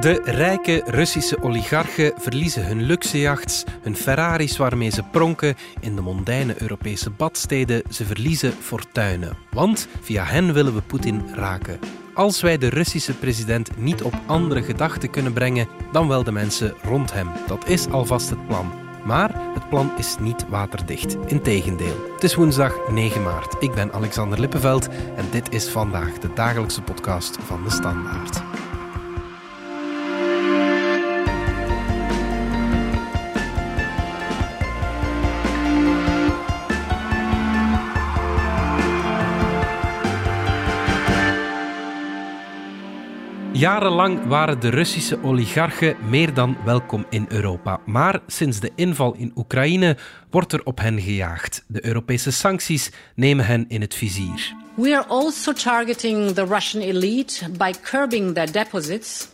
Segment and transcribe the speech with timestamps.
[0.00, 6.54] De rijke Russische oligarchen verliezen hun luxejachts, hun Ferraris waarmee ze pronken in de mondaine
[6.62, 7.82] Europese badsteden.
[7.90, 9.36] Ze verliezen fortuinen.
[9.50, 11.78] Want via hen willen we Poetin raken.
[12.14, 16.74] Als wij de Russische president niet op andere gedachten kunnen brengen dan wel de mensen
[16.82, 17.28] rond hem.
[17.46, 18.72] Dat is alvast het plan.
[19.04, 21.16] Maar het plan is niet waterdicht.
[21.26, 22.10] Integendeel.
[22.12, 23.56] Het is woensdag 9 maart.
[23.62, 28.47] Ik ben Alexander Lippenveld en dit is vandaag de dagelijkse podcast van de Standaard.
[43.58, 47.80] Jarenlang waren de Russische oligarchen meer dan welkom in Europa.
[47.84, 49.96] Maar sinds de inval in Oekraïne
[50.30, 51.64] wordt er op hen gejaagd.
[51.66, 54.54] De Europese sancties nemen hen in het vizier.
[54.74, 59.28] We are also targeting the Russian elite by curbing their deposits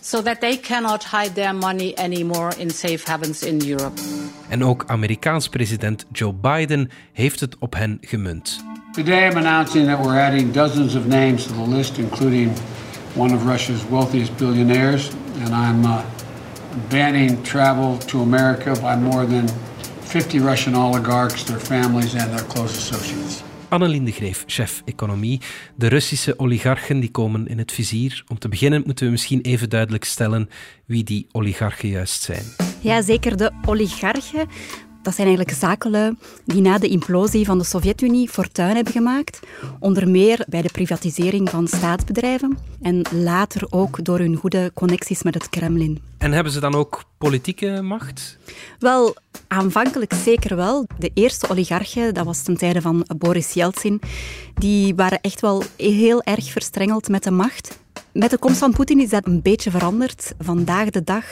[0.00, 4.00] so that they cannot hide their money anymore in safe havens in Europe.
[4.48, 8.64] En ook Amerikaans president Joe Biden heeft het op hen gemunt.
[8.92, 12.52] Today I'm announcing that we're adding dozens of names to the list including
[13.14, 15.10] one of Russia's wealthiest billionaires,
[15.44, 16.02] and I'm uh,
[16.88, 19.48] banning travel to America by more than
[20.00, 23.42] 50 Russian oligarchs, their families, and their close associates.
[23.68, 25.40] Annelien de Greef, chef economie.
[25.74, 28.24] De Russische oligarchen die komen in het vizier.
[28.28, 30.48] Om te beginnen moeten we misschien even duidelijk stellen
[30.86, 32.42] wie die oligarchen juist zijn.
[32.80, 34.48] Ja, zeker de oligarchen.
[35.02, 39.40] Dat zijn eigenlijk zakenlui die na de implosie van de Sovjet-Unie fortuin hebben gemaakt.
[39.78, 45.34] Onder meer bij de privatisering van staatsbedrijven en later ook door hun goede connecties met
[45.34, 46.02] het Kremlin.
[46.18, 48.38] En hebben ze dan ook politieke macht?
[48.78, 49.16] Wel,
[49.48, 50.86] aanvankelijk zeker wel.
[50.98, 54.00] De eerste oligarchen, dat was ten tijde van Boris Yeltsin,
[54.54, 57.78] die waren echt wel heel erg verstrengeld met de macht.
[58.12, 60.34] Met de komst van Poetin is dat een beetje veranderd.
[60.38, 61.24] Vandaag de dag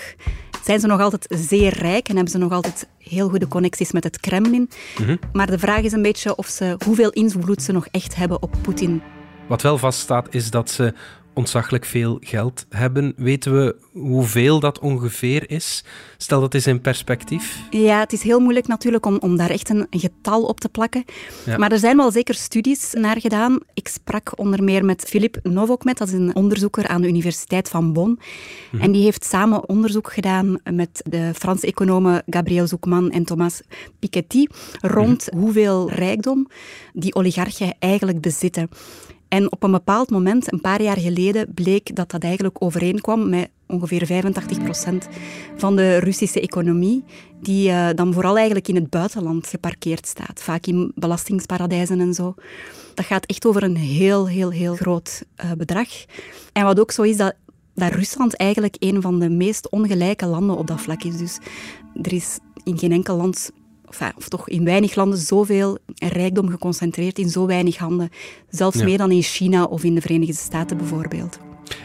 [0.64, 4.04] zijn ze nog altijd zeer rijk en hebben ze nog altijd heel goede connecties met
[4.04, 4.70] het Kremlin.
[4.98, 5.16] Mhm.
[5.32, 8.54] Maar de vraag is een beetje of ze, hoeveel invloed ze nog echt hebben op
[8.62, 9.02] Poetin.
[9.48, 10.94] Wat wel vaststaat is dat ze
[11.38, 13.12] ontzaglijk veel geld hebben.
[13.16, 15.84] Weten we hoeveel dat ongeveer is?
[16.16, 17.60] Stel dat eens in perspectief.
[17.70, 21.04] Ja, het is heel moeilijk natuurlijk om, om daar echt een, getal op te plakken.
[21.56, 23.58] Maar er zijn wel zeker studies naar gedaan.
[23.74, 27.92] Ik sprak onder meer met Philip Novokmet, dat is een onderzoeker aan de Universiteit van
[27.92, 28.18] Bonn.
[28.70, 28.82] Mhm.
[28.82, 33.60] En die heeft samen onderzoek gedaan met de Franse economen Gabriel Zoekman en Thomas
[33.98, 34.46] Piketty
[34.80, 35.40] rond mhm.
[35.40, 36.48] hoeveel rijkdom
[36.92, 38.68] die oligarchen eigenlijk bezitten.
[39.28, 43.50] En op een bepaald moment, een paar jaar geleden, bleek dat dat eigenlijk overeenkwam met
[43.66, 45.08] ongeveer 85 procent
[45.56, 47.04] van de Russische economie,
[47.40, 52.34] die uh, dan vooral eigenlijk in het buitenland geparkeerd staat, vaak in belastingsparadijzen en zo.
[52.94, 55.88] Dat gaat echt over een heel, heel, heel groot uh, bedrag.
[56.52, 57.34] En wat ook zo is, dat,
[57.74, 61.16] dat Rusland eigenlijk een van de meest ongelijke landen op dat vlak is.
[61.16, 61.38] Dus
[62.02, 63.50] er is in geen enkel land
[64.16, 68.08] of toch in weinig landen zoveel rijkdom geconcentreerd in zo weinig handen.
[68.48, 71.38] Zelfs meer dan in China of in de Verenigde Staten bijvoorbeeld.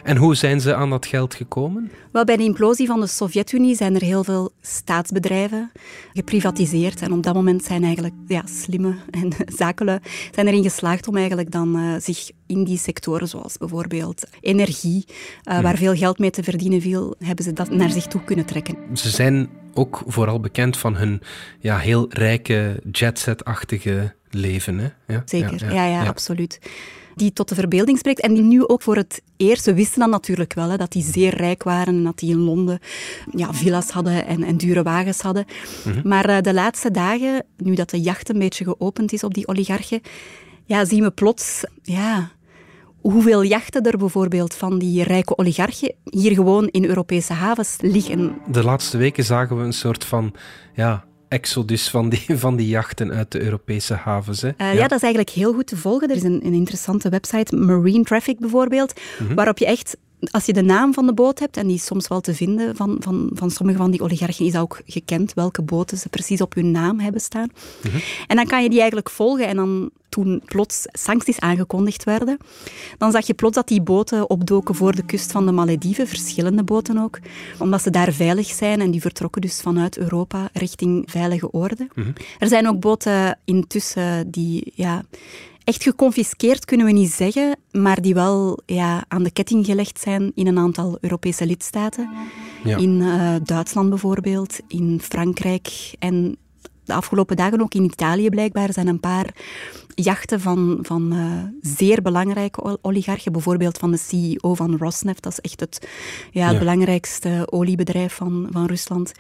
[0.04, 1.92] En hoe zijn ze aan dat geld gekomen?
[2.12, 5.72] Wel, bij de implosie van de Sovjet-Unie zijn er heel veel staatsbedrijven
[6.14, 7.02] geprivatiseerd.
[7.02, 10.00] En op dat moment zijn eigenlijk ja, slimme en zakenlui
[10.32, 15.06] zijn erin geslaagd om eigenlijk dan uh, zich in die sectoren, zoals bijvoorbeeld energie,
[15.50, 18.46] uh, waar veel geld mee te verdienen viel, hebben ze dat naar zich toe kunnen
[18.46, 18.78] trekken.
[18.94, 21.22] Ze zijn ook vooral bekend van hun
[21.60, 24.78] ja, heel rijke jetset-achtige leven.
[24.78, 24.88] Hè?
[25.08, 26.60] Ja, Zeker, ja, ja, ja, absoluut.
[27.16, 30.10] Die tot de verbeelding spreekt en die nu ook voor het eerst, we wisten dan
[30.10, 32.80] natuurlijk wel, hè, dat die zeer rijk waren en dat die in Londen
[33.32, 35.46] ja, villa's hadden en, en dure wagens hadden.
[35.86, 36.08] Mhm.
[36.08, 39.48] Maar uh, de laatste dagen, nu dat de jacht een beetje geopend is op die
[39.48, 40.02] oligarchen,
[40.66, 42.32] ja, zien we plots ja,
[43.04, 48.36] hoeveel jachten er bijvoorbeeld van die rijke oligarchen hier gewoon in Europese havens liggen.
[48.48, 50.34] De laatste weken zagen we een soort van
[50.74, 54.42] ja, exodus van die, van die jachten uit de Europese havens.
[54.42, 54.48] Hè?
[54.58, 54.88] Uh, ja.
[54.88, 56.10] dat is eigenlijk heel goed te volgen.
[56.10, 59.34] Er is een, een interessante website, Marine Traffic bijvoorbeeld, mhm.
[59.34, 59.98] waarop je echt
[60.32, 62.76] als je de naam van de boot hebt, en die is soms wel te vinden
[62.76, 66.42] van, van, van sommige van die oligarchen, is dat ook gekend welke boten ze precies
[66.42, 67.50] op hun naam hebben staan.
[67.84, 67.98] Mhm.
[68.28, 69.48] En dan kan je die eigenlijk volgen.
[69.48, 72.38] En dan toen plots sancties aangekondigd werden,
[72.98, 76.64] dan zag je plots dat die boten opdoken voor de kust van de Malediven, verschillende
[76.64, 77.20] boten ook,
[77.60, 81.88] omdat ze daar veilig zijn en die vertrokken dus vanuit Europa richting veilige orde.
[81.94, 82.12] Mhm.
[82.40, 85.04] Er zijn ook boten intussen die ja,
[85.64, 90.32] Echt geconfiskeerd kunnen we niet zeggen, maar die wel ja, aan de ketting gelegd zijn
[90.36, 92.10] in een aantal Europese lidstaten.
[92.64, 92.78] Ja.
[92.78, 96.38] In uh, Duitsland bijvoorbeeld, in Frankrijk en
[96.84, 99.36] de afgelopen dagen ook in Italië blijkbaar zijn een paar
[99.96, 105.40] jachten van, van uh, zeer belangrijke oligarchen, bijvoorbeeld van de CEO van Rosneft, dat is
[105.40, 105.88] echt het
[106.32, 109.12] ja, belangrijkste oliebedrijf van, van Rusland,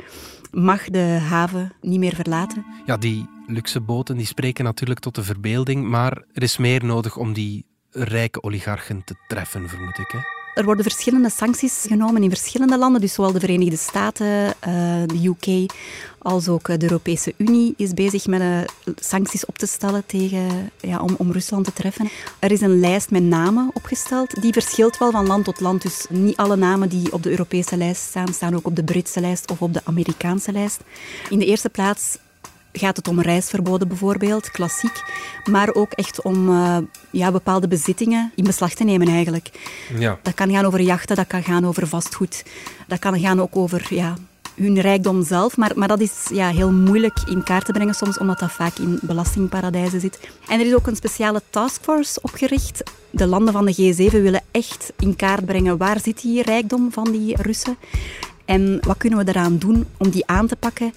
[0.51, 2.65] mag de haven niet meer verlaten.
[2.85, 7.17] Ja, die luxe boten die spreken natuurlijk tot de verbeelding, maar er is meer nodig
[7.17, 10.11] om die rijke oligarchen te treffen, vermoed ik.
[10.11, 10.19] Hè?
[10.53, 14.53] Er worden verschillende sancties genomen in verschillende landen, dus zowel de Verenigde Staten, uh,
[15.05, 15.71] de UK,
[16.19, 18.59] als ook de Europese Unie is bezig met uh,
[18.95, 22.09] sancties op te stellen tegen, ja, om, om Rusland te treffen.
[22.39, 24.41] Er is een lijst met namen opgesteld.
[24.41, 27.77] Die verschilt wel van land tot land, dus niet alle namen die op de Europese
[27.77, 30.81] lijst staan, staan ook op de Britse lijst of op de Amerikaanse lijst.
[31.29, 32.17] In de eerste plaats
[32.73, 35.03] gaat het om reisverboden bijvoorbeeld, klassiek.
[35.51, 36.77] Maar ook echt om uh,
[37.11, 39.49] ja, bepaalde bezittingen in beslag te nemen eigenlijk.
[39.97, 40.19] Ja.
[40.21, 42.43] Dat kan gaan over jachten, dat kan gaan over vastgoed.
[42.87, 44.15] Dat kan gaan ook over ja,
[44.55, 45.57] hun rijkdom zelf.
[45.57, 48.77] Maar, maar dat is ja, heel moeilijk in kaart te brengen soms, omdat dat vaak
[48.77, 50.19] in belastingparadijzen zit.
[50.47, 52.83] En er is ook een speciale taskforce opgericht.
[53.09, 57.11] De landen van de G7 willen echt in kaart brengen waar zit die rijkdom van
[57.11, 57.77] die Russen.
[58.45, 60.93] En wat kunnen we eraan doen om die aan te pakken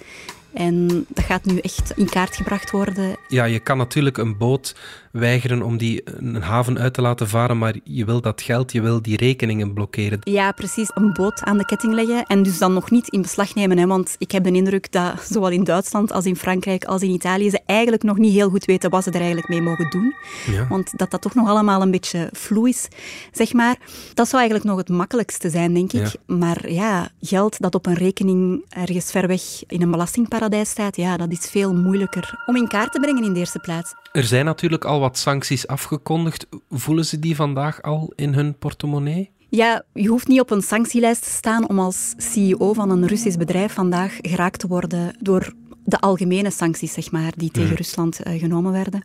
[0.57, 3.15] en dat gaat nu echt in kaart gebracht worden.
[3.27, 4.75] Ja, je kan natuurlijk een boot
[5.17, 8.81] weigeren om die een haven uit te laten varen, maar je wil dat geld, je
[8.81, 10.19] wil die rekeningen blokkeren.
[10.23, 10.91] Ja, precies.
[10.93, 13.77] Een boot aan de ketting leggen en dus dan nog niet in beslag nemen.
[13.77, 17.09] Hè, want ik heb de indruk dat zowel in Duitsland als in Frankrijk als in
[17.09, 20.15] Italië ze eigenlijk nog niet heel goed weten wat ze er eigenlijk mee mogen doen.
[20.51, 20.67] Ja.
[20.67, 22.87] Want dat dat toch nog allemaal een beetje vloe is,
[23.31, 23.77] zeg maar.
[24.13, 26.15] Dat zou eigenlijk nog het makkelijkste zijn, denk ik.
[26.25, 31.17] Maar ja, geld dat op een rekening ergens ver weg in een belastingparadijs staat, ja,
[31.17, 33.93] dat is veel moeilijker om in kaart te brengen in de eerste plaats.
[34.11, 36.47] Er zijn natuurlijk al wat sancties afgekondigd.
[36.69, 39.31] Voelen ze die vandaag al in hun portemonnee?
[39.49, 43.37] Ja, je hoeft niet op een sanctielijst te staan om als CEO van een Russisch
[43.37, 47.77] bedrijf vandaag geraakt te worden door de algemene sancties zeg maar, die tegen hmm.
[47.77, 49.03] Rusland uh, genomen werden.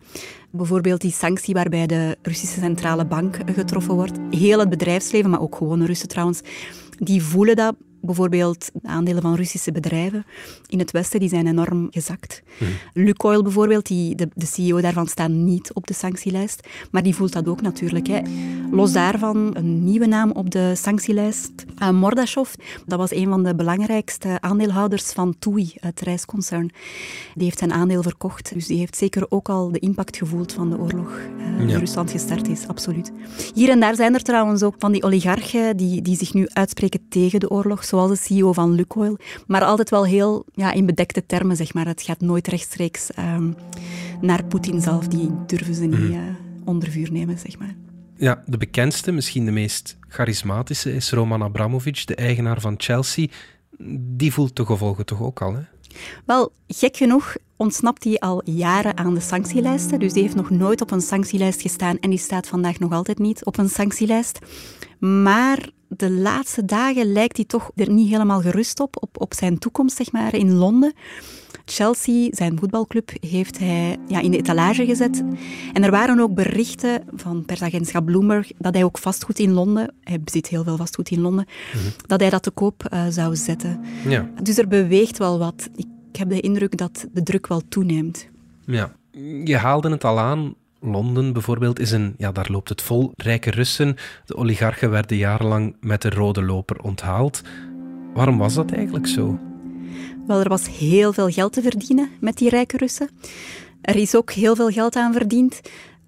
[0.50, 4.18] Bijvoorbeeld die sanctie waarbij de Russische Centrale Bank getroffen wordt.
[4.30, 6.40] Heel het bedrijfsleven, maar ook gewone Russen trouwens,
[6.98, 10.24] die voelen dat Bijvoorbeeld de aandelen van Russische bedrijven
[10.66, 12.42] in het Westen die zijn enorm gezakt.
[12.58, 12.68] Hmm.
[12.92, 17.32] Lukoil bijvoorbeeld, die, de, de, CEO daarvan staat niet op de sanctielijst, maar die voelt
[17.32, 18.06] dat ook natuurlijk.
[18.06, 18.20] Hè.
[18.70, 22.52] Los daarvan een nieuwe naam op de sanctielijst, uh, Mordashov.
[22.86, 26.70] Dat was een van de belangrijkste aandeelhouders van TUI, het reisconcern.
[27.34, 30.70] Die heeft zijn aandeel verkocht, dus die heeft zeker ook al de impact gevoeld van
[30.70, 33.12] de oorlog uh, die Rusland gestart is, absoluut.
[33.54, 37.00] Hier en daar zijn er trouwens ook van die oligarchen die, die zich nu uitspreken
[37.08, 39.18] tegen de oorlog zoals de CEO van Lukoil.
[39.46, 41.86] Maar altijd wel heel ja, in bedekte termen, zeg maar.
[41.86, 43.54] Het gaat nooit rechtstreeks um,
[44.20, 45.08] naar Poetin zelf.
[45.08, 46.18] Die durven ze niet uh,
[46.64, 47.74] onder vuur nemen, zeg maar.
[48.16, 53.26] Ja, de bekendste, misschien de meest charismatische, is Roman Abramovich, de eigenaar van Chelsea.
[53.98, 55.62] Die voelt de gevolgen toch ook al, hè?
[56.24, 59.98] Wel, gek genoeg ontsnapt hij al jaren aan de sanctielijsten.
[59.98, 63.18] Dus die heeft nog nooit op een sanctielijst gestaan en die staat vandaag nog altijd
[63.18, 64.38] niet op een sanctielijst.
[64.98, 69.58] Maar de laatste dagen lijkt hij toch er niet helemaal gerust op, op, op zijn
[69.58, 70.92] toekomst zeg maar, in Londen.
[71.64, 75.22] Chelsea, zijn voetbalclub, heeft hij ja, in de etalage gezet.
[75.72, 80.20] En er waren ook berichten van persagentschap Bloomberg dat hij ook vastgoed in Londen, hij
[80.20, 81.84] bezit heel veel vastgoed in Londen, mhm.
[82.06, 83.80] dat hij dat te koop uh, zou zetten.
[84.08, 84.30] Ja.
[84.42, 85.68] Dus er beweegt wel wat.
[85.74, 85.86] Ik
[86.18, 88.28] heb de indruk dat de druk wel toeneemt.
[88.66, 88.92] Ja,
[89.44, 90.54] je haalde het al aan.
[90.84, 93.96] Londen bijvoorbeeld is een, ja, daar loopt het vol rijke Russen.
[94.24, 97.42] De oligarchen werden jarenlang met de rode loper onthaald.
[98.14, 99.38] Waarom was dat eigenlijk zo?
[100.26, 103.08] Wel, er was heel veel geld te verdienen met die rijke Russen.
[103.80, 105.60] Er is ook heel veel geld aan verdiend.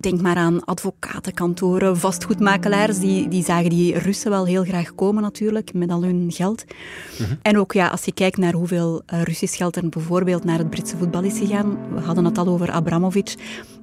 [0.05, 2.99] Denk maar aan advocatenkantoren, vastgoedmakelaars.
[2.99, 6.65] Die, die zagen die Russen wel heel graag komen natuurlijk, met al hun geld.
[7.19, 7.35] Mhm.
[7.43, 10.71] En ook ja, als je kijkt naar hoeveel uh, Russisch geld er bijvoorbeeld naar het
[10.71, 11.77] Britse voetbal is gegaan.
[11.95, 13.35] We hadden het al over Abramovic,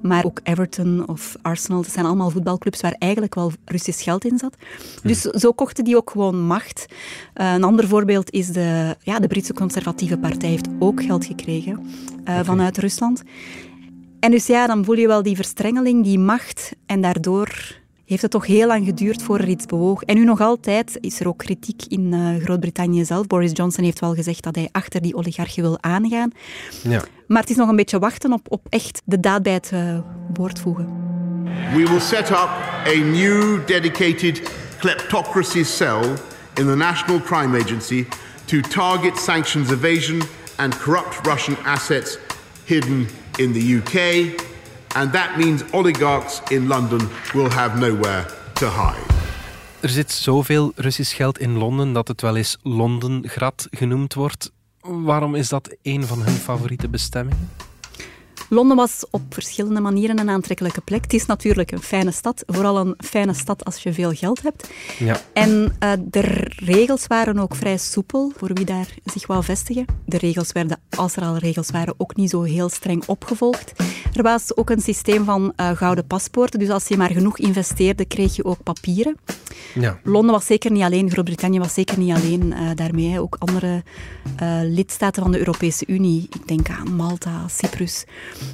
[0.02, 1.82] maar ook Everton of Arsenal.
[1.82, 4.56] Dat zijn allemaal voetbalclubs waar eigenlijk wel Russisch geld in zat.
[4.96, 5.08] Mhm.
[5.08, 6.86] Dus zo kochten die ook gewoon macht.
[7.34, 11.86] Uh, een ander voorbeeld is de, ja, de Britse conservatieve partij heeft ook geld gekregen
[12.28, 13.22] uh, vanuit Rusland.
[14.22, 16.72] En dus ja, dan voel je wel die verstrengeling, die macht.
[16.86, 17.48] En daardoor
[18.04, 20.02] heeft het toch heel lang geduurd voor er iets bewoog.
[20.02, 23.26] En nu nog altijd is er ook kritiek in uh, Groot-Brittannië zelf.
[23.26, 26.30] Boris Johnson heeft wel gezegd dat hij achter die oligarchie wil aangaan.
[26.82, 27.02] Ja.
[27.26, 29.98] Maar het is nog een beetje wachten op, op echt de daad bij het uh,
[30.34, 30.86] woord voegen.
[31.74, 32.50] We will set up
[32.86, 36.02] a new dedicated kleptocracy cell
[36.54, 38.06] in the National Crime Agency
[38.44, 40.22] to target sanctions evasion
[40.56, 42.18] and corrupt Russian assets
[42.64, 43.96] hidden in the UK,
[44.94, 49.10] and that means oligarchs in London will have nowhere to hide.
[49.80, 54.52] Er zit zoveel Russisch geld in Londen dat het wel eens Londengrat genoemd wordt.
[54.80, 57.50] Waarom is dat een van hun favoriete bestemmingen?
[58.52, 61.02] Londen was op verschillende manieren een aantrekkelijke plek.
[61.02, 64.70] Het is natuurlijk een fijne stad, vooral een fijne stad als je veel geld hebt.
[64.98, 65.20] Ja.
[65.32, 66.20] En uh, de
[66.56, 69.84] regels waren ook vrij soepel voor wie daar zich wou vestigen.
[70.04, 73.72] De regels werden, als er al regels waren, ook niet zo heel streng opgevolgd.
[74.12, 78.04] Er was ook een systeem van uh, gouden paspoorten, dus als je maar genoeg investeerde,
[78.04, 79.16] kreeg je ook papieren.
[79.74, 79.98] Ja.
[80.02, 83.20] Londen was zeker niet alleen, Groot-Brittannië was zeker niet alleen uh, daarmee.
[83.20, 83.82] Ook andere
[84.62, 88.04] lidstaten van de Europese Unie, ik denk aan Malta, Cyprus,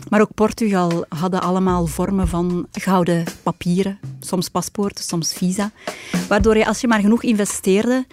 [0.09, 3.99] maar ook Portugal hadden allemaal vormen van gouden papieren.
[4.21, 5.71] Soms paspoorten, soms visa.
[6.29, 8.07] Waardoor je, als je maar genoeg investeerde,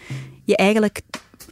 [0.43, 1.01] je eigenlijk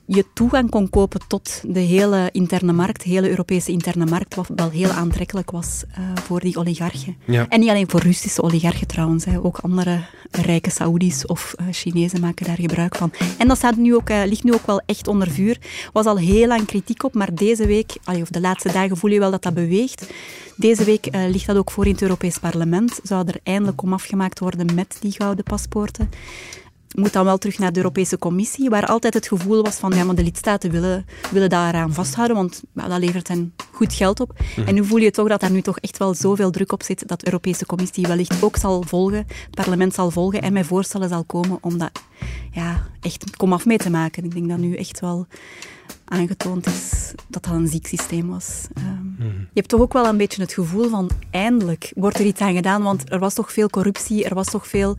[0.06, 4.50] je toegang kon kopen tot de hele interne markt, de hele Europese interne markt, wat
[4.56, 7.18] wel heel aantrekkelijk was uh, voor die oligarchen.
[7.26, 7.46] Ja.
[7.50, 9.44] En niet alleen voor Russische oligarchen trouwens, hè.
[9.44, 10.06] ook andere
[10.42, 13.12] rijke Saoedi's of uh, Chinezen maken daar gebruik van.
[13.38, 15.58] En dat staat nu ook, uh, ligt nu ook wel echt onder vuur.
[15.94, 19.20] was al heel lang kritiek op, maar deze week, of de laatste dagen voel je
[19.20, 20.14] wel dat dat beweegt.
[20.56, 23.00] Deze week ligt dat ook voor in het Europees Parlement.
[23.04, 26.10] Zou er eindelijk om afgemaakt worden met die gouden paspoorten
[26.94, 30.04] moet dan wel terug naar de Europese Commissie, waar altijd het gevoel was van ja,
[30.04, 34.40] maar de lidstaten willen, willen daaraan vasthouden, want dat levert hen goed geld op.
[34.56, 34.68] Mhm.
[34.68, 37.08] En nu voel je toch dat daar nu toch echt wel zoveel druk op zit
[37.08, 41.10] dat de Europese Commissie wellicht ook zal volgen, het parlement zal volgen en met voorstellen
[41.10, 42.02] zal komen om dat
[42.52, 44.24] ja, echt komaf mee te maken.
[44.24, 45.28] Ik denk dat nu echt wel
[46.14, 48.68] aangetoond is dat dat een ziek systeem was.
[48.78, 52.42] Um, Je hebt toch ook wel een beetje het gevoel van eindelijk wordt er iets
[52.42, 54.98] aan gedaan, want er was toch veel corruptie, er was toch veel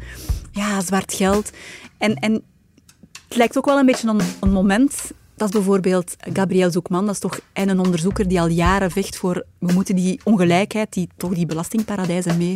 [0.52, 1.50] ja, zwart geld.
[1.98, 2.32] En, en
[3.28, 7.14] het lijkt ook wel een beetje een, een moment dat is bijvoorbeeld Gabriel Zoekman, dat
[7.14, 11.34] is toch een onderzoeker die al jaren vecht voor we moeten die ongelijkheid, die, toch
[11.34, 12.52] die belastingparadijzen mee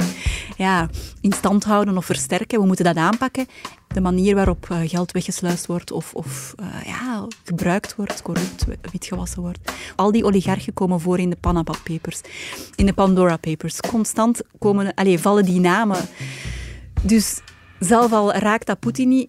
[0.56, 0.88] ja,
[1.20, 2.60] in stand houden of versterken.
[2.60, 3.46] We moeten dat aanpakken.
[3.88, 9.42] De manier waarop uh, geld weggesluist wordt of, of uh, ja, gebruikt wordt, corrupt, witgewassen
[9.42, 9.72] wordt.
[9.96, 12.20] Al die oligarchen komen voor in de Panama Papers,
[12.74, 13.80] in de Pandora Papers.
[13.80, 16.08] Constant komen, allez, vallen die namen.
[17.02, 17.40] Dus
[17.78, 19.28] zelf al raakt dat Poetin niet,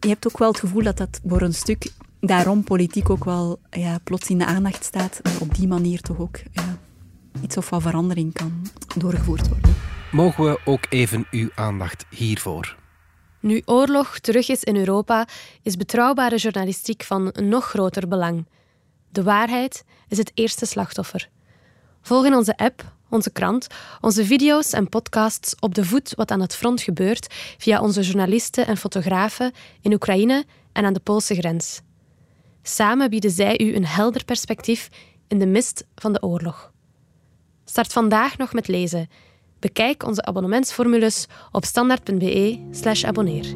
[0.00, 1.90] je hebt ook wel het gevoel dat dat voor een stuk
[2.26, 5.20] daarom politiek ook wel ja, plots in de aandacht staat.
[5.40, 6.78] Op die manier toch ook ja,
[7.42, 8.66] iets of wat verandering kan
[8.96, 9.74] doorgevoerd worden.
[10.12, 12.76] Mogen we ook even uw aandacht hiervoor?
[13.40, 15.26] Nu oorlog terug is in Europa,
[15.62, 18.46] is betrouwbare journalistiek van een nog groter belang.
[19.10, 21.28] De waarheid is het eerste slachtoffer.
[22.02, 23.66] Volg in onze app, onze krant,
[24.00, 28.66] onze video's en podcasts op de voet wat aan het front gebeurt via onze journalisten
[28.66, 31.80] en fotografen in Oekraïne en aan de Poolse grens.
[32.66, 34.88] Samen bieden zij u een helder perspectief
[35.28, 36.72] in de mist van de oorlog.
[37.64, 39.08] Start vandaag nog met lezen.
[39.58, 43.46] Bekijk onze abonnementsformules op standaard.be/slash abonneer.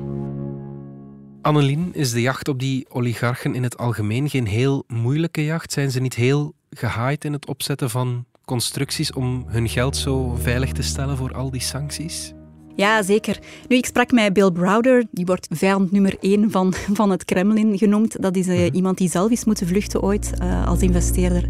[1.42, 5.72] Annelien, is de jacht op die oligarchen in het algemeen geen heel moeilijke jacht?
[5.72, 10.72] Zijn ze niet heel gehaaid in het opzetten van constructies om hun geld zo veilig
[10.72, 12.32] te stellen voor al die sancties?
[12.78, 13.38] Ja, zeker.
[13.68, 17.78] Nu, ik sprak met Bill Browder, die wordt vijand nummer één van, van het Kremlin
[17.78, 18.22] genoemd.
[18.22, 21.48] Dat is uh, iemand die zelf is moeten vluchten ooit uh, als investeerder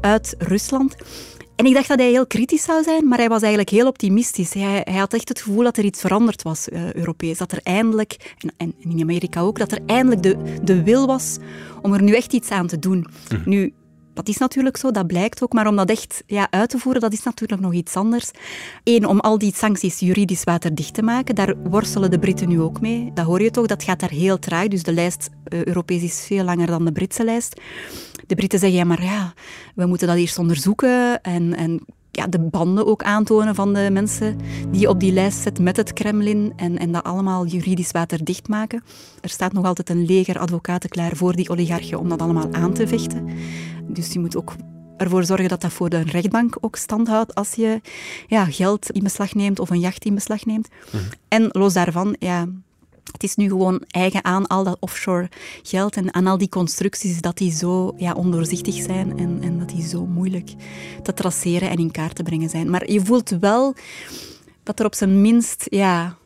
[0.00, 0.96] uit Rusland.
[1.56, 4.54] En ik dacht dat hij heel kritisch zou zijn, maar hij was eigenlijk heel optimistisch.
[4.54, 7.38] Hij, hij had echt het gevoel dat er iets veranderd was, uh, Europees.
[7.38, 11.38] Dat er eindelijk, en, en, in Amerika ook, dat er eindelijk de, de wil was
[11.82, 13.06] om er nu echt iets aan te doen.
[13.28, 13.48] Mhm.
[13.48, 13.72] Nu,
[14.20, 15.52] dat is natuurlijk zo, dat blijkt ook.
[15.52, 18.30] Maar om dat echt ja, uit te voeren, dat is natuurlijk nog iets anders.
[18.84, 21.34] Eén, om al die sancties juridisch waterdicht te maken.
[21.34, 23.10] Daar worstelen de Britten nu ook mee.
[23.14, 24.68] Dat hoor je toch, dat gaat daar heel traag.
[24.68, 27.60] Dus de lijst uh, Europees is veel langer dan de Britse lijst.
[28.26, 29.34] De Britten zeggen, ja, maar ja,
[29.74, 34.36] we moeten dat eerst onderzoeken en, en ja, de banden ook aantonen van de mensen
[34.70, 38.48] die je op die lijst zet met het Kremlin en, en dat allemaal juridisch waterdicht
[38.48, 38.82] maken.
[39.20, 42.72] Er staat nog altijd een leger advocaten klaar voor die oligarchen om dat allemaal aan
[42.72, 43.28] te vechten.
[43.86, 44.54] Dus je moet ook
[44.96, 47.80] ervoor zorgen dat dat voor de rechtbank ook stand houdt als je
[48.26, 50.68] ja, geld in beslag neemt of een jacht in beslag neemt.
[50.92, 51.02] Mhm.
[51.28, 52.46] En los daarvan, ja,
[53.12, 55.28] het is nu gewoon eigen aan al dat offshore
[55.62, 59.68] geld en aan al die constructies dat die zo ja, ondoorzichtig zijn en, en dat
[59.68, 60.50] die zo moeilijk
[61.02, 62.70] te traceren en in kaart te brengen zijn.
[62.70, 63.74] Maar je voelt wel
[64.62, 66.16] dat er op zijn minst ja,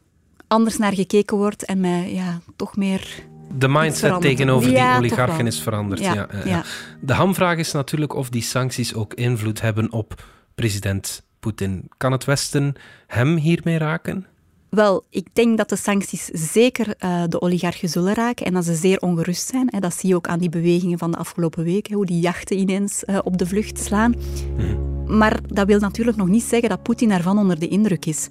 [0.47, 3.25] anders naar gekeken wordt en met ja, toch meer
[3.59, 6.01] de mindset tegenover die oligarchen is veranderd.
[6.01, 6.65] Ja, ja,
[7.01, 11.89] De hamvraag is natuurlijk of die sancties ook invloed hebben op president Poetin.
[11.97, 12.75] Kan het Westen
[13.07, 14.27] hem hiermee raken?
[14.75, 18.75] Wel, ik denk dat de sancties zeker uh, de oligarchen zullen raken en dat ze
[18.75, 19.69] zeer ongerust zijn.
[19.71, 19.81] Hè.
[19.81, 23.03] Dat zie je ook aan die bewegingen van de afgelopen weken, hoe die jachten ineens
[23.07, 24.15] uh, op de vlucht slaan.
[24.57, 25.17] Mhm.
[25.17, 28.27] Maar dat wil natuurlijk nog niet zeggen dat Poetin ervan onder de indruk is.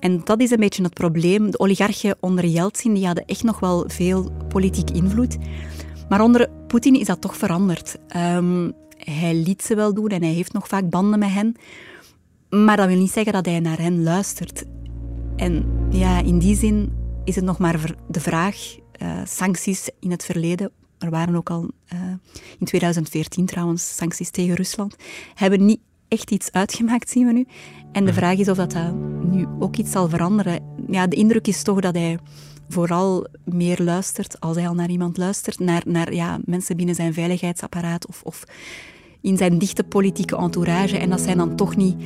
[0.00, 1.50] En dat is een beetje het probleem.
[1.50, 5.36] De oligarchen onder Yeltsin die hadden echt nog wel veel politiek invloed.
[6.08, 7.98] Maar onder Poetin is dat toch veranderd.
[8.16, 11.56] Um, hij liet ze wel doen en hij heeft nog vaak banden met hen.
[12.50, 14.64] Maar dat wil niet zeggen dat hij naar hen luistert.
[15.36, 16.92] En ja, in die zin
[17.24, 18.56] is het nog maar de vraag,
[19.02, 22.00] uh, sancties in het verleden, er waren ook al uh,
[22.58, 24.96] in 2014 trouwens sancties tegen Rusland,
[25.34, 27.46] hebben niet echt iets uitgemaakt, zien we nu.
[27.92, 30.62] En de vraag is of dat, dat nu ook iets zal veranderen.
[30.90, 32.18] Ja, de indruk is toch dat hij
[32.68, 37.14] vooral meer luistert, als hij al naar iemand luistert, naar, naar ja, mensen binnen zijn
[37.14, 38.44] veiligheidsapparaat of, of
[39.20, 40.98] in zijn dichte politieke entourage.
[40.98, 41.96] En dat zijn dan toch niet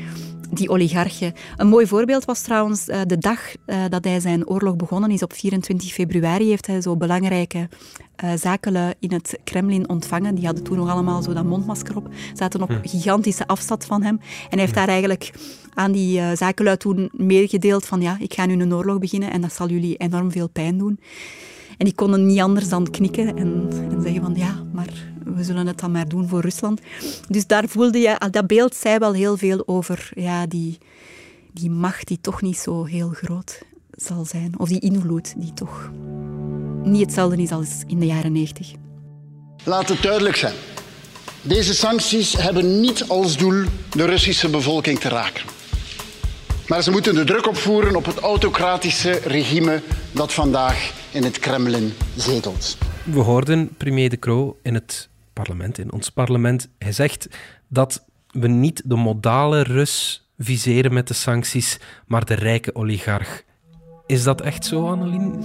[0.51, 1.33] die oligarchen.
[1.57, 5.23] Een mooi voorbeeld was trouwens uh, de dag uh, dat hij zijn oorlog begonnen is.
[5.23, 7.69] Op 24 februari heeft hij zo belangrijke
[8.25, 10.35] uh, zakenlui in het Kremlin ontvangen.
[10.35, 12.09] Die hadden toen nog allemaal zo dat mondmasker op.
[12.35, 12.89] Zaten op hm.
[12.89, 14.21] gigantische afstand van hem.
[14.21, 15.33] En hij heeft daar eigenlijk
[15.75, 19.53] aan die zakenlui toen meegedeeld van ja, ik ga nu een oorlog beginnen en dat
[19.53, 20.99] zal jullie enorm veel pijn doen.
[21.81, 24.89] En die konden niet anders dan knikken en, en zeggen van ja, maar
[25.25, 26.81] we zullen het dan maar doen voor Rusland.
[27.29, 30.79] Dus daar voelde je, dat beeld zei wel heel veel over ja, die,
[31.53, 34.55] die macht die toch niet zo heel groot zal zijn.
[34.59, 35.91] Of die invloed die toch
[36.83, 38.71] niet hetzelfde is als in de jaren 90.
[39.65, 40.55] Laat het duidelijk zijn.
[41.43, 45.60] Deze sancties hebben niet als doel de Russische bevolking te raken.
[46.71, 51.93] Maar ze moeten de druk opvoeren op het autocratische regime dat vandaag in het Kremlin
[52.17, 52.79] zetelt.
[53.05, 56.69] We hoorden premier De Croo in het parlement, in ons parlement.
[56.79, 57.29] Hij zegt
[57.69, 63.43] dat we niet de modale Rus viseren met de sancties, maar de rijke oligarch.
[64.07, 65.43] Is dat echt zo, Annelien?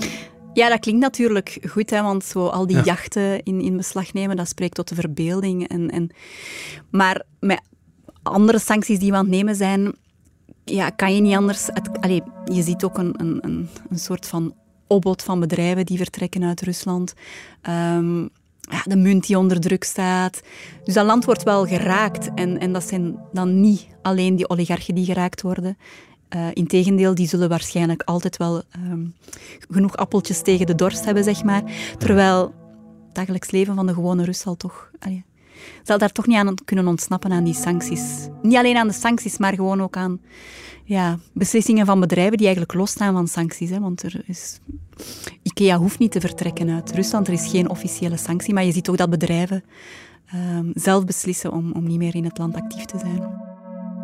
[0.54, 4.36] Ja, dat klinkt natuurlijk goed, hè, want zo al die jachten in, in beslag nemen,
[4.36, 5.68] dat spreekt tot de verbeelding.
[5.68, 6.10] En, en,
[6.90, 7.62] maar met
[8.24, 9.94] andere sancties die we aan het nemen zijn,
[10.66, 11.66] ja, kan je niet anders...
[11.66, 14.54] Het, allez, je ziet ook een, een, een soort van
[14.88, 17.14] opbod van bedrijven die vertrekken uit Rusland.
[17.70, 18.30] Um,
[18.60, 20.42] ja, de munt die onder druk staat.
[20.84, 22.34] Dus dat land wordt wel geraakt.
[22.34, 25.78] En, en dat zijn dan niet alleen die oligarchen die geraakt worden.
[26.36, 29.16] Uh, Integendeel, die zullen waarschijnlijk altijd wel um,
[29.70, 31.64] genoeg appeltjes tegen de dorst hebben, zeg maar.
[31.98, 32.42] Terwijl
[33.06, 34.92] het dagelijks leven van de gewone Rus zal toch...
[35.00, 35.24] Allee,
[35.84, 38.28] zal daar toch niet aan kunnen ontsnappen aan die sancties.
[38.42, 40.20] Niet alleen aan de sancties, maar gewoon ook aan
[40.84, 43.70] ja, beslissingen van bedrijven die eigenlijk losstaan van sancties.
[43.70, 44.60] Hè, want er is...
[45.42, 47.28] IKEA hoeft niet te vertrekken uit Rusland.
[47.28, 48.54] Er is geen officiële sanctie.
[48.54, 49.64] Maar je ziet ook dat bedrijven
[50.34, 53.54] um, zelf beslissen om, om niet meer in het land actief te zijn.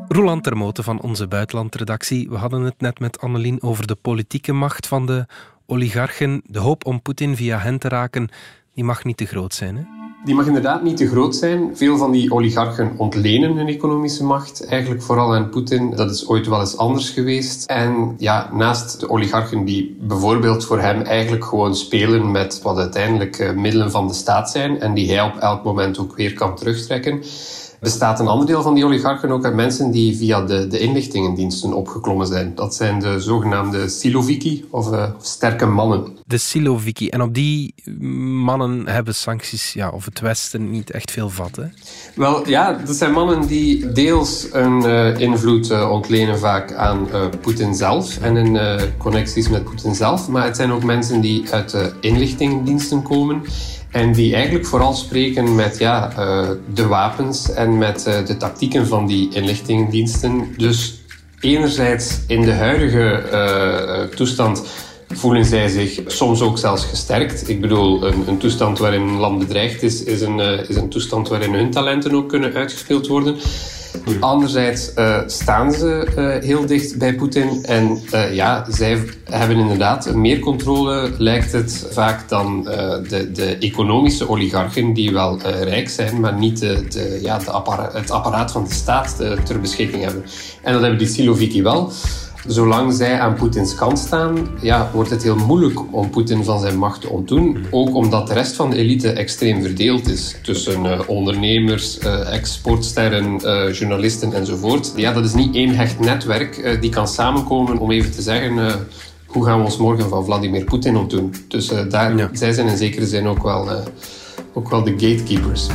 [0.08, 2.30] Roland Termoten van onze buitenlandredactie.
[2.30, 5.26] We hadden het net met Annelien over de politieke macht van de
[5.66, 6.42] oligarchen.
[6.46, 8.30] De hoop om Poetin via hen te raken,
[8.74, 9.76] die mag niet te groot zijn.
[9.76, 10.01] Hè?
[10.24, 11.78] Die mag inderdaad niet te groot zijn.
[11.78, 15.96] Veel van die oligarchen ontlenen hun economische macht, eigenlijk vooral aan Poetin.
[15.96, 17.66] Dat is ooit wel eens anders geweest.
[17.66, 23.40] En ja, naast de oligarchen die bijvoorbeeld voor hem eigenlijk gewoon spelen met wat uiteindelijk
[23.40, 26.56] eh, middelen van de staat zijn en die hij op elk moment ook weer kan
[26.56, 27.24] terugtrekken
[27.82, 31.74] bestaat een ander deel van die oligarchen ook uit mensen die via de, de inlichtingendiensten
[31.74, 32.56] opgeklommen zijn.
[32.56, 36.18] Dat zijn de zogenaamde siloviki, of uh, sterke mannen.
[36.26, 37.10] De siloviki.
[37.10, 37.74] En op die
[38.46, 41.64] mannen hebben sancties, ja, of het Westen, niet echt veel vat, hè?
[42.16, 47.08] Wel, ja, dat zijn mannen die deels een uh, invloed uh, ontlenen vaak aan
[47.42, 48.60] Poetin zelf en in
[48.98, 50.28] connecties met Poetin zelf.
[50.28, 53.42] Maar het zijn ook mensen die uit de inlichtingendiensten komen
[53.92, 58.88] en die eigenlijk vooral spreken met ja, uh, de wapens en met uh, de tactieken
[58.88, 60.54] van die inlichtingendiensten.
[60.58, 61.02] Dus
[61.40, 64.64] enerzijds in de huidige uh, toestand
[65.08, 67.50] voelen zij zich soms ook zelfs gesterkt.
[67.50, 71.28] Ik bedoel, een, een toestand waarin een land bedreigd is, is een, is een toestand
[71.28, 73.36] waarin hun talenten ook kunnen uitgespeeld worden.
[74.20, 77.66] Anderzijds uh, staan ze uh, heel dicht bij Poetin.
[77.66, 84.30] En uh, ja, zij hebben inderdaad meer controle, lijkt het vaak, dan de, de, economische
[84.30, 87.38] oligarchen, die wel rijk zijn, maar niet de, de, ja,
[87.94, 90.24] het apparaat van de staat ter beschikking hebben.
[90.62, 91.92] En dat hebben die Siloviki wel.
[92.48, 96.78] Zolang zij aan Poetins kant staan, ja, wordt het heel moeilijk om Poetin van zijn
[96.78, 97.66] macht te ontdoen.
[97.72, 103.40] Ook omdat de rest van de elite extreem verdeeld is tussen uh, ondernemers, uh, exportsterren,
[103.44, 104.94] uh, journalisten enzovoort.
[104.96, 108.80] Ja, dat is niet één hecht netwerk die kan samenkomen om even te zeggen
[109.26, 111.34] hoe gaan we ons morgen van Vladimir Poetin ontdoen.
[111.48, 112.30] Dus daar, ja.
[112.34, 113.70] zij zijn in zekere zin ook wel,
[114.54, 115.68] ook wel de gatekeepers.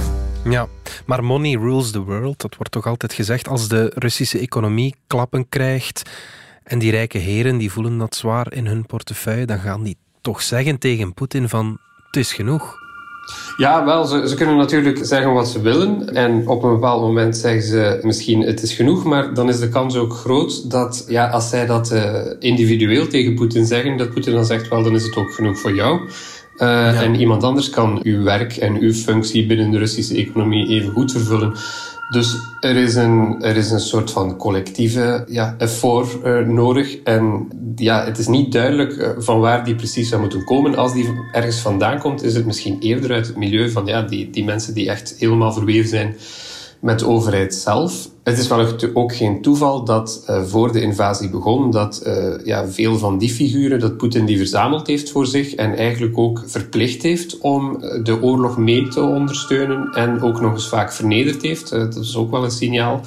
[0.45, 0.67] Ja,
[1.07, 2.41] maar money rules the world.
[2.41, 3.49] Dat wordt toch altijd gezegd.
[3.49, 6.03] Als de Russische economie klappen krijgt,
[6.67, 10.43] en die rijke heren die voelen dat zwaar in hun portefeuille, dan gaan die toch
[10.43, 12.85] zeggen tegen Poetin van het is genoeg.
[13.57, 16.15] Ja, wel, ze, ze, kunnen natuurlijk zeggen wat ze willen.
[16.15, 19.05] En op een bepaald moment zeggen ze misschien het is genoeg.
[19.05, 23.35] Maar dan is de kans ook groot dat ja, als zij dat uh, individueel tegen
[23.35, 26.01] Poetin zeggen, dat Poetin dan zegt wel dan is het ook genoeg voor jou.
[26.57, 30.93] Uh, En iemand anders kan uw werk en uw functie binnen de Russische economie even
[30.93, 31.55] goed vervullen.
[32.09, 37.03] Dus er is een, er is een soort van collectieve ja, effort uh, nodig.
[37.03, 40.77] En ja, het is niet duidelijk uh, van waar die precies zou moeten komen.
[40.77, 44.31] Als die ergens vandaan komt, is het misschien eerder uit het milieu van ja, die,
[44.31, 46.17] die mensen die echt helemaal verweven zijn
[46.81, 48.09] met de overheid zelf.
[48.27, 52.69] Het is wel ook geen toeval dat uh, voor de invasie begon, dat uh, ja,
[52.69, 57.03] veel van die figuren, dat Poetin die verzameld heeft voor zich en eigenlijk ook verplicht
[57.03, 61.71] heeft om eh, de oorlog mee te ondersteunen en ook nog eens vaak vernederd heeft.
[61.71, 63.01] Dat is ook wel een signaal,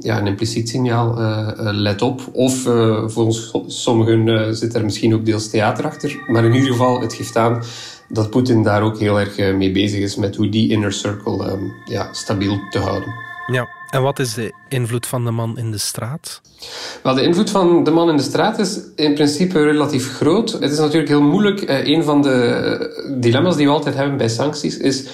[0.00, 1.18] ja, een impliciet signaal,
[1.56, 2.20] let op.
[2.32, 2.68] Of
[3.06, 7.36] volgens sommigen zit er misschien ook deels theater achter, maar in ieder geval, het geeft
[7.36, 7.62] aan
[8.08, 11.72] dat Poetin daar ook heel erg mee bezig is met hoe die inner circle um,
[11.84, 13.33] ja, stabiel te houden.
[13.46, 16.40] Ja, en wat is de invloed van de man in de straat?
[17.02, 20.52] Wel, de invloed van de man in de straat is in principe relatief groot.
[20.52, 21.60] Het is natuurlijk heel moeilijk.
[21.60, 25.04] Eh, een van de dilemma's die we altijd hebben bij sancties is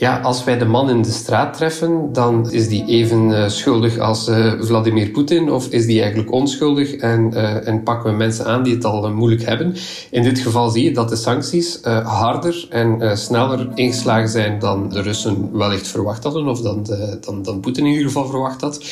[0.00, 3.98] ja, als wij de man in de straat treffen, dan is die even uh, schuldig
[3.98, 8.46] als uh, Vladimir Poetin of is die eigenlijk onschuldig en, uh, en pakken we mensen
[8.46, 9.74] aan die het al moeilijk hebben.
[10.10, 15.02] In dit geval zie je dat de sancties harder en sneller ingeslagen zijn dan de
[15.02, 18.84] Russen wellicht verwacht hadden of dan, de, dan, dan Poetin in ieder geval verwacht had.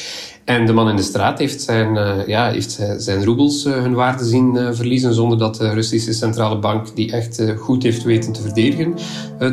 [0.45, 1.95] En de man in de straat heeft zijn,
[2.27, 7.13] ja, heeft zijn roebels hun waarde zien verliezen zonder dat de Russische centrale bank die
[7.13, 8.95] echt goed heeft weten te verdedigen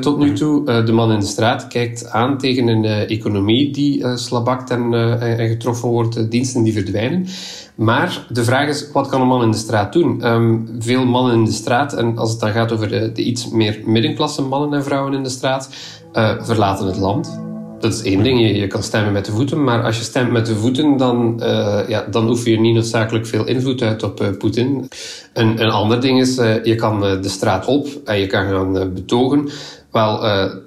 [0.01, 0.83] tot nu toe.
[0.83, 5.89] de man in de straat kijkt aan tegen een economie die slabakt en, en getroffen
[5.89, 7.25] wordt, diensten die verdwijnen.
[7.75, 10.27] Maar de vraag is, wat kan een man in de straat doen?
[10.27, 13.79] Um, veel mannen in de straat, en als het dan gaat over de, iets meer
[13.85, 15.69] middenklasse mannen en vrouwen in de straat,
[16.41, 17.41] verlaten het land
[17.83, 18.39] dat is één ding.
[18.39, 21.39] Je, je, kan stemmen met de voeten, maar als je stemt met de voeten, dan,
[21.39, 24.89] uh, ja, dan oefen je niet noodzakelijk veel invloed uit op uh, Poetin.
[25.33, 28.93] Een, een ander ding is, uh, je kan de straat op en je kan gaan
[28.93, 29.49] betogen.
[29.93, 30.21] Wel,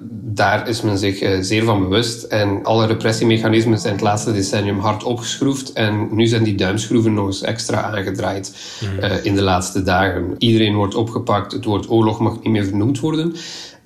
[0.09, 2.23] daar is men zich zeer van bewust.
[2.23, 5.73] En alle repressiemechanismen zijn het laatste decennium hard opgeschroefd.
[5.73, 8.99] En nu zijn die duimschroeven nog eens extra aangedraaid mm.
[9.23, 10.35] in de laatste dagen.
[10.37, 11.51] Iedereen wordt opgepakt.
[11.51, 13.35] Het woord oorlog mag niet meer vernoemd worden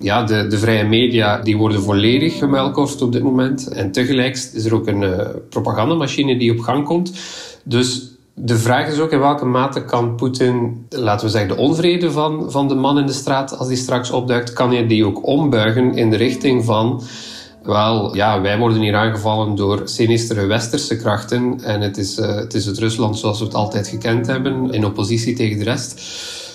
[0.02, 3.68] ja, de, de vrije media die worden volledig gemuilkorfd op dit moment.
[3.68, 5.04] En tegelijk is er ook een
[5.48, 7.12] propagandamachine die op gang komt.
[7.64, 12.12] Dus de vraag is ook in welke mate kan Poetin, laten we zeggen, de onvrede
[12.12, 15.26] van, van de man in de straat, als die straks opduikt, kan hij die ook
[15.26, 17.02] ombuigen in de richting van.
[17.62, 21.60] Wel, ja, wij worden hier aangevallen door sinistere westerse krachten.
[21.64, 24.84] En het is, uh, het is het Rusland zoals we het altijd gekend hebben, in
[24.84, 26.02] oppositie tegen de rest.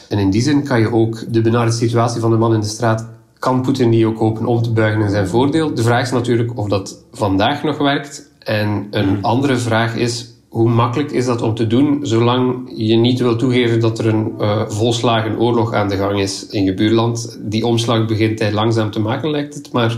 [0.10, 2.68] En in die zin kan je ook de benarde situatie van de man in de
[2.68, 3.08] straat
[3.40, 5.74] kan Poetin die ook hopen om te buigen in zijn voordeel?
[5.74, 8.30] De vraag is natuurlijk of dat vandaag nog werkt.
[8.40, 13.20] En een andere vraag is, hoe makkelijk is dat om te doen, zolang je niet
[13.20, 17.40] wil toegeven dat er een uh, volslagen oorlog aan de gang is in je buurland?
[17.42, 19.72] Die omslag begint hij langzaam te maken, lijkt het.
[19.72, 19.98] Maar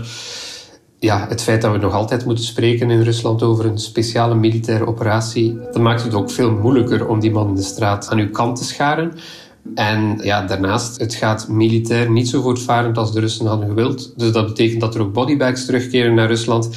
[0.98, 4.86] ja, het feit dat we nog altijd moeten spreken in Rusland over een speciale militaire
[4.86, 8.30] operatie, dat maakt het ook veel moeilijker om die man in de straat aan uw
[8.30, 9.12] kant te scharen.
[9.74, 14.12] En ja, daarnaast, het gaat militair niet zo voortvarend als de Russen hadden gewild.
[14.16, 16.70] Dus dat betekent dat er ook bodybags terugkeren naar Rusland.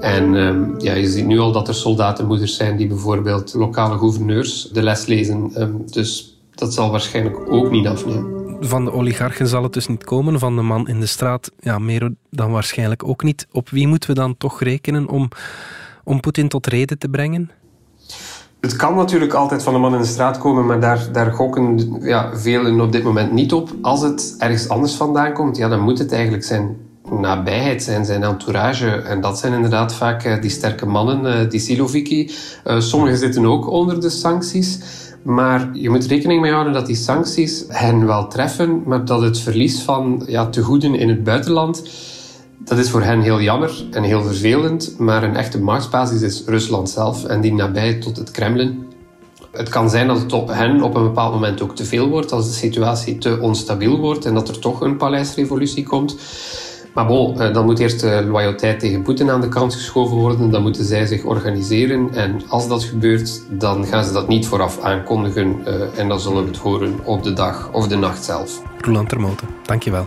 [0.00, 4.68] En um, ja, je ziet nu al dat er soldatenmoeders zijn die bijvoorbeeld lokale gouverneurs
[4.72, 5.62] de les lezen.
[5.62, 8.38] Um, dus dat zal waarschijnlijk ook niet afnemen.
[8.60, 11.78] Van de oligarchen zal het dus niet komen, van de man in de straat ja,
[11.78, 13.46] meer dan waarschijnlijk ook niet.
[13.52, 15.28] Op wie moeten we dan toch rekenen om,
[16.04, 17.50] om Poetin tot reden te brengen?
[18.60, 21.96] Het kan natuurlijk altijd van een man in de straat komen, maar daar, daar gokken
[22.00, 23.70] ja, velen op dit moment niet op.
[23.82, 26.76] Als het ergens anders vandaan komt, ja, dan moet het eigenlijk zijn
[27.10, 28.90] nabijheid zijn, zijn entourage.
[28.90, 32.30] En dat zijn inderdaad vaak uh, die sterke mannen, uh, die Siloviki.
[32.66, 34.78] Uh, sommigen zitten ook onder de sancties.
[35.22, 39.38] Maar je moet rekening mee houden dat die sancties hen wel treffen, maar dat het
[39.38, 41.82] verlies van ja, tegoeden in het buitenland
[42.64, 46.90] dat is voor hen heel jammer en heel vervelend, maar een echte machtsbasis is Rusland
[46.90, 48.86] zelf en die nabij tot het Kremlin.
[49.50, 52.32] Het kan zijn dat het op hen op een bepaald moment ook te veel wordt,
[52.32, 56.16] als de situatie te onstabiel wordt en dat er toch een paleisrevolutie komt.
[56.94, 60.50] Maar bon, eh, dan moet eerst de loyaliteit tegen Poetin aan de kant geschoven worden.
[60.50, 62.14] Dan moeten zij zich organiseren.
[62.14, 65.60] En als dat gebeurt, dan gaan ze dat niet vooraf aankondigen.
[65.64, 68.62] Eh, en dan zullen we het horen op de dag of de nacht zelf.
[68.80, 70.06] Roland Termoten, dankjewel.